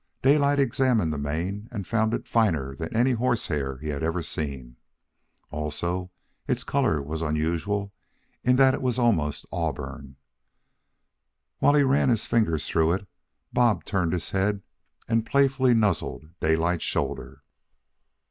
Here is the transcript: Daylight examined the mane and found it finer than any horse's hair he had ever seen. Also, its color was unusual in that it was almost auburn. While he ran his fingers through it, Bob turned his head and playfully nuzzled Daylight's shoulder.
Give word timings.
Daylight 0.23 0.57
examined 0.59 1.13
the 1.13 1.19
mane 1.19 1.69
and 1.71 1.85
found 1.85 2.15
it 2.15 2.27
finer 2.27 2.75
than 2.75 2.97
any 2.97 3.11
horse's 3.11 3.45
hair 3.45 3.77
he 3.77 3.89
had 3.89 4.01
ever 4.01 4.23
seen. 4.23 4.77
Also, 5.51 6.09
its 6.47 6.63
color 6.63 6.99
was 6.99 7.21
unusual 7.21 7.93
in 8.43 8.55
that 8.55 8.73
it 8.73 8.81
was 8.81 8.97
almost 8.97 9.45
auburn. 9.51 10.15
While 11.59 11.75
he 11.75 11.83
ran 11.83 12.09
his 12.09 12.25
fingers 12.25 12.67
through 12.67 12.93
it, 12.93 13.07
Bob 13.53 13.85
turned 13.85 14.13
his 14.13 14.31
head 14.31 14.63
and 15.07 15.23
playfully 15.23 15.75
nuzzled 15.75 16.31
Daylight's 16.39 16.83
shoulder. 16.83 17.43